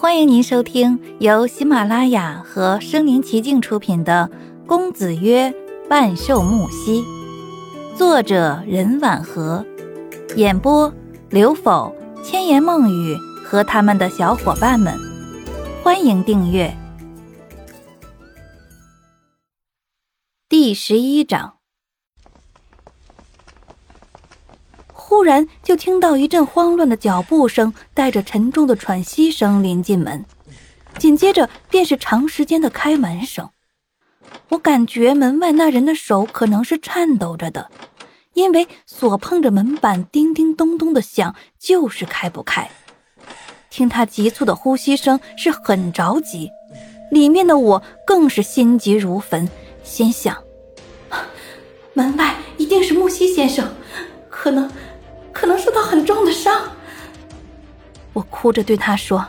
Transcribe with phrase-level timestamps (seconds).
[0.00, 4.30] 欢迎您收听由喜马拉雅和声临其境出品的
[4.64, 5.52] 《公子曰
[5.88, 7.02] 半兽木兮》，
[7.96, 9.66] 作者任婉和，
[10.36, 10.94] 演播
[11.30, 11.92] 刘否、
[12.22, 14.96] 千言梦语和他们的小伙伴们。
[15.82, 16.72] 欢迎订阅。
[20.48, 21.57] 第十一章。
[25.08, 30.22] 忽然就听到一阵慌乱的脚步声，带着沉重的喘息声临进门，
[30.98, 33.48] 紧接着便是长时间的开门声。
[34.50, 37.70] 我感觉门外那人的手可能是颤抖着的，
[38.34, 42.70] 因为锁碰着门板叮叮咚咚的响，就是开不开。
[43.70, 46.50] 听他急促的呼吸声，是很着急。
[47.10, 49.48] 里面的我更是心急如焚，
[49.82, 50.36] 心想：
[51.94, 53.74] 门外一定是木西先生，
[54.28, 54.70] 可能。
[55.38, 56.52] 可能受到很重的伤，
[58.12, 59.24] 我哭着对他说：“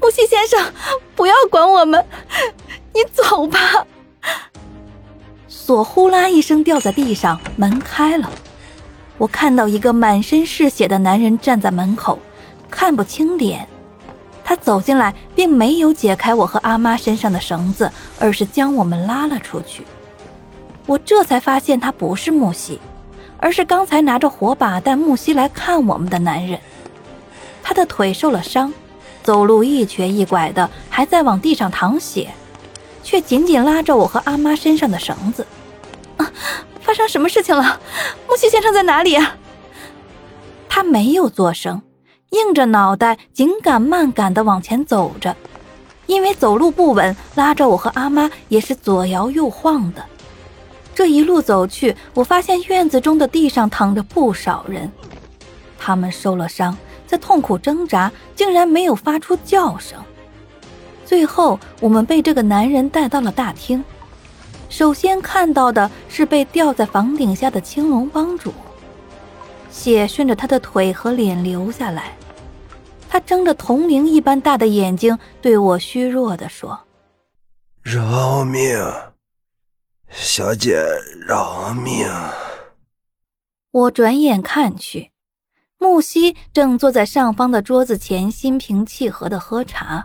[0.00, 0.72] 木西先生，
[1.14, 2.02] 不要管我们，
[2.94, 3.86] 你走吧。”
[5.46, 8.30] 锁呼啦一声掉在地上，门开了。
[9.18, 12.18] 我看到一个满身是血的男人站在门口，
[12.70, 13.68] 看不清脸。
[14.42, 19.84] 他走进来，并没有解开我和阿妈身上的绳子，而是将我们拉了出去。
[20.86, 22.80] 我这才发现他不是木西。
[23.40, 26.60] 而是刚才拿着火把带木西来看我们的男人，
[27.62, 28.72] 他的腿受了伤，
[29.22, 32.30] 走路一瘸一拐的，还在往地上淌血，
[33.02, 35.46] 却紧紧拉着我和阿妈身上的绳子。
[36.18, 36.30] 啊，
[36.82, 37.80] 发生什么事情了？
[38.28, 39.36] 木西先生在哪里啊？
[40.68, 41.80] 他没有作声，
[42.30, 45.34] 硬着脑袋紧赶慢赶的往前走着，
[46.06, 50.04] 因为走路不稳，拉着我和阿妈也是左摇右晃的。
[50.94, 54.90] 这一路走去，我发现院子中的地上躺着不少人，
[55.78, 59.98] 他们受了伤，在痛苦挣扎，竟然没有发出叫声。
[61.06, 63.82] 最后，我们被这个男人带到了大厅。
[64.68, 68.52] 首先看到的是被吊在房顶下的青龙帮主，
[69.70, 72.14] 血顺着他的腿和脸流下来。
[73.08, 76.78] 他睁着铜铃一般大的眼睛，对我虚弱地说
[77.82, 78.78] ：“饶命！”
[80.40, 80.82] 小姐
[81.28, 82.08] 饶命！
[83.72, 85.10] 我转眼看去，
[85.76, 90.02] 木西正坐在上方的桌子前，心平气和的喝茶。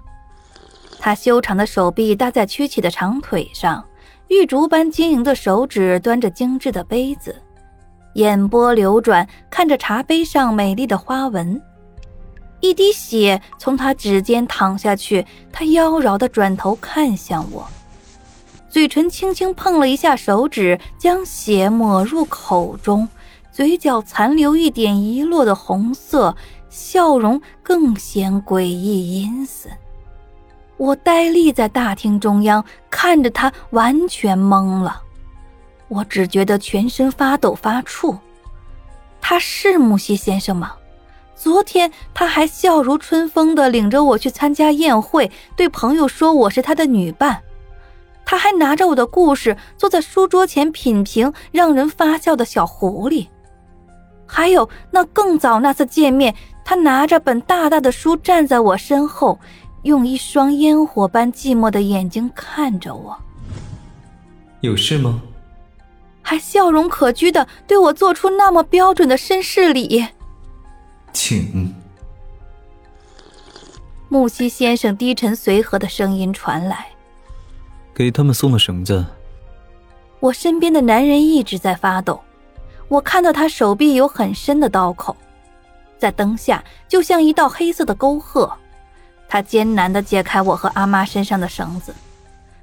[0.99, 3.81] 他修长的手臂搭在曲起的长腿上，
[4.27, 7.41] 玉竹般晶莹的手指端着精致的杯子，
[8.15, 11.61] 眼波流转，看着茶杯上美丽的花纹。
[12.59, 17.65] 一滴血从他指尖淌下去，他妖娆的转头看向我。
[18.75, 23.07] 嘴唇轻轻碰了一下手指，将血抹入口中，
[23.49, 26.35] 嘴角残留一点遗落的红色，
[26.69, 29.71] 笑容更显诡异阴森。
[30.75, 35.01] 我呆立在大厅中央，看着他，完全懵了。
[35.87, 38.17] 我只觉得全身发抖发怵。
[39.21, 40.73] 他是木西先生吗？
[41.33, 47.41] 昨天他还笑如春风的领着我去参加宴会，对朋友说我是他的女伴。
[48.25, 53.27] 他还拿着我的故事坐在书桌前品评，让人发笑的小狐狸。
[54.25, 59.39] 还有那更早那次见面，他拿着本大大的书站在我身后，
[59.83, 63.15] 用一双烟火般寂寞的眼睛看着我。
[64.61, 65.21] 有事吗？
[66.23, 70.03] 还笑容可掬的对我做出那么标准的绅士礼。
[71.13, 71.71] 请。
[74.09, 76.87] 木西先生低沉随和的声音传来。
[77.95, 79.05] 给他们松了绳子。
[80.19, 82.19] 我身边的男人一直在发抖，
[82.89, 85.15] 我看到他手臂有很深的刀口，
[85.97, 88.51] 在灯下就像一道黑色的沟壑。
[89.27, 91.95] 他艰难地解开我和阿妈身上的绳子，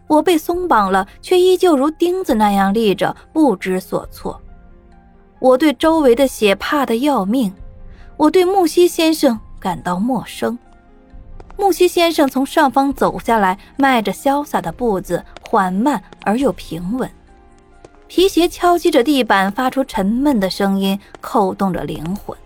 [0.07, 4.41] 我被松绑了，却依旧如钉子那样立着，不知所措。
[5.39, 7.53] 我对周围的血怕得要命，
[8.17, 10.57] 我对木西先生感到陌生。
[11.57, 17.11] 木西先生从上方走下来，迈着潇洒的步子，缓慢而又平稳。
[18.09, 22.37] 皮鞋敲击着地板，发出沉闷的声音，扣动着灵魂。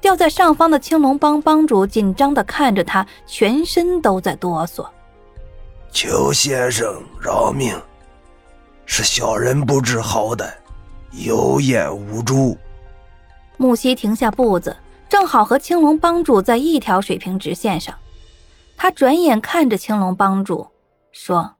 [0.00, 4.86] 吊在上方的青龙帮帮主紧张地看着他，全身都在哆嗦。
[5.90, 7.80] 求先生饶命！
[8.86, 10.50] 是小人不知好歹，
[11.12, 12.56] 有眼无珠。
[13.56, 14.76] 木西停下步子，
[15.08, 17.94] 正好和青龙帮主在一条水平直线上。
[18.76, 20.70] 他转眼看着青龙帮主，
[21.10, 21.56] 说：“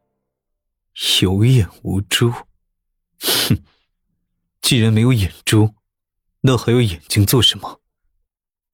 [1.23, 3.63] 有眼无珠，哼！
[4.61, 5.75] 既然没有眼珠，
[6.43, 7.81] 那还有眼睛做什么？”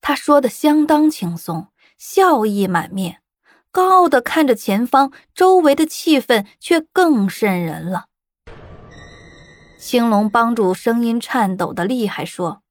[0.00, 3.22] 他说的相当轻松，笑意满面，
[3.70, 8.06] 高傲的看着前方，周围的气氛却更渗人了。
[9.78, 12.62] 青龙帮主声音颤抖的厉害，说：“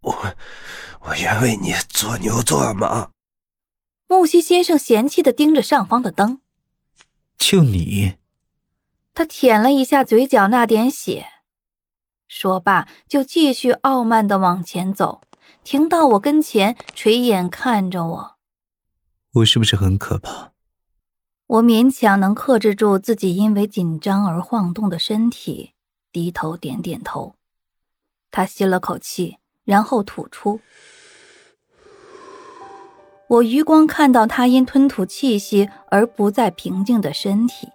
[0.00, 0.34] 我，
[1.00, 3.10] 我愿为你做牛做马。”
[4.08, 6.40] 木西先生嫌弃的盯着上方的灯，
[7.36, 8.14] 就你。
[9.12, 11.26] 他舔了一下嘴角那点血，
[12.28, 15.22] 说罢就继续傲慢的往前走，
[15.64, 18.36] 停到我跟前，垂眼看着我。
[19.32, 20.52] 我是不是很可怕？
[21.46, 25.72] 我勉强能克制住自己因为紧张而晃动的身体，
[26.12, 27.36] 低头点点头。
[28.30, 30.60] 他吸了口气，然后吐出。
[33.28, 37.68] 我余光看到他因吞吐气息而不再平静的身体。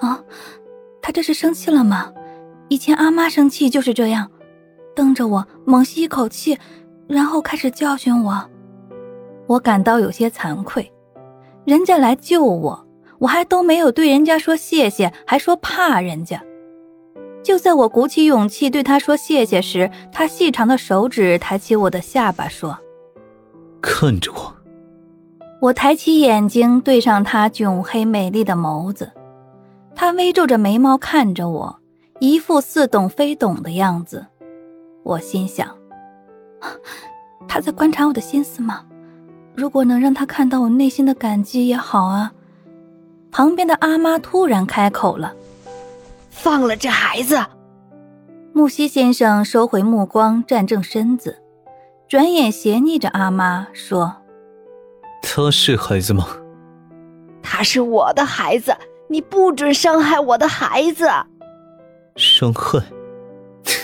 [0.00, 0.22] 啊，
[1.02, 2.12] 他这是生气了吗？
[2.68, 4.30] 以前阿妈生气就是这样，
[4.94, 6.58] 瞪着我猛吸一口气，
[7.06, 8.50] 然后开始教训我。
[9.46, 10.90] 我感到有些惭愧，
[11.64, 12.86] 人家来救我，
[13.18, 16.42] 我还都没有对人家说谢谢，还说怕人家。
[17.42, 22.76] 就在我鼓起勇气对他说谢谢时，他细长的手指抬起我的下巴说
[23.86, 24.52] ：“看着我。”
[25.62, 29.10] 我抬起眼睛对上他炯黑美丽的眸子。
[29.94, 31.78] 他微皱着眉毛看着我，
[32.18, 34.26] 一副似懂非懂的样子。
[35.02, 35.66] 我心想：
[37.48, 38.84] 他在观察我的心思吗？
[39.54, 42.32] 如果能让他看到我内心的感激也好啊。
[43.30, 45.34] 旁边的阿妈突然开口了
[46.28, 47.38] ：“放了这孩子。”
[48.52, 51.38] 木西先生收回目光，站正身子，
[52.08, 54.16] 转眼斜睨着阿妈说
[55.22, 56.28] ：“他是孩子吗
[57.42, 58.76] ？”“他是我的孩子。”
[59.08, 61.08] 你不准伤害我的孩子！
[62.16, 62.82] 伤害？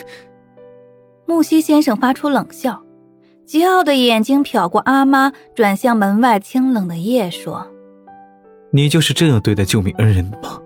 [1.26, 2.82] 木西先生发出冷笑，
[3.46, 7.64] 桀骜的眼睛瞟过阿妈，转向门外清冷的夜，说
[8.74, 10.60] ：“你就是这样对待救命恩人的吗？”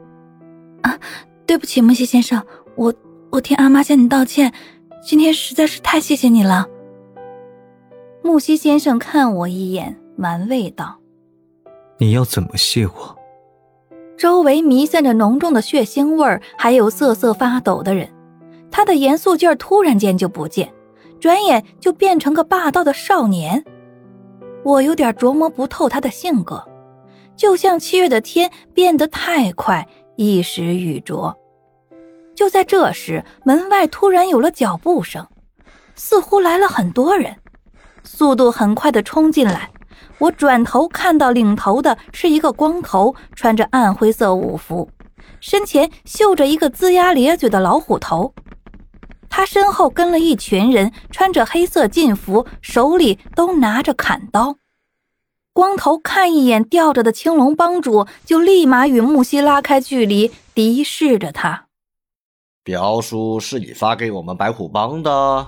[0.81, 0.99] 啊，
[1.47, 2.43] 对不起，木西先生，
[2.77, 2.95] 我
[3.31, 4.51] 我替阿妈向你道歉。
[5.03, 6.67] 今天实在是太谢谢你了。
[8.27, 10.99] 木西先生看我一眼，玩味道
[11.99, 13.17] ：“你要怎么谢我？”
[14.19, 18.13] 周围弥散着浓重的血腥味儿，还有瑟瑟发抖的人。
[18.69, 20.75] 他的严肃劲儿突然间就不见，
[21.21, 23.65] 转眼就变成个霸道的少年。
[24.65, 26.61] 我有点琢磨不透他的性格，
[27.37, 29.87] 就像七月的天变得太快，
[30.17, 31.37] 一时雨着。
[32.35, 35.25] 就在这时，门外突然有了脚步声，
[35.95, 37.37] 似乎来了很多人，
[38.07, 39.71] 速度很快的冲进来。
[40.19, 44.89] 我转头看到领头的是一个光头，穿着暗灰色武服，
[45.41, 48.33] 身前绣着一个龇牙咧嘴的老虎头。
[49.29, 54.57] 他身后跟了一群人，穿着黑色劲服，手里都拿着砍刀。
[55.53, 61.67] 光头看一眼吊着的青龙帮主，就立马与木西拉开距离，敌视着他。
[62.63, 65.47] 表叔是你发给我们白虎帮的。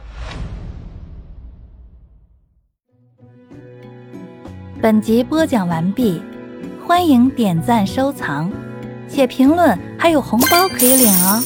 [4.81, 6.23] 本集播讲完毕，
[6.87, 8.49] 欢迎点赞收藏，
[9.09, 11.43] 且评论还有红包可以领哦。